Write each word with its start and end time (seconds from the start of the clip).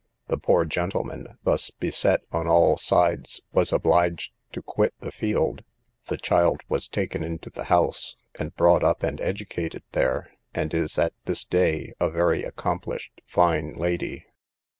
The 0.29 0.37
poor 0.39 0.65
gentleman, 0.65 1.37
thus 1.43 1.69
beset 1.69 2.23
on 2.31 2.47
all 2.47 2.75
sides, 2.75 3.43
was 3.53 3.71
obliged 3.71 4.33
to 4.51 4.63
quit 4.63 4.95
the 4.99 5.11
field; 5.11 5.63
the 6.07 6.17
child 6.17 6.61
was 6.67 6.87
taken 6.87 7.23
into 7.23 7.51
the 7.51 7.65
house, 7.65 8.15
and 8.39 8.55
brought 8.55 8.83
up 8.83 9.03
and 9.03 9.21
educated 9.21 9.83
there, 9.91 10.31
and 10.55 10.73
is 10.73 10.97
at 10.97 11.13
this 11.25 11.45
day 11.45 11.93
a 11.99 12.09
very 12.09 12.41
accomplished 12.43 13.21
fine 13.27 13.75
lady. 13.75 14.25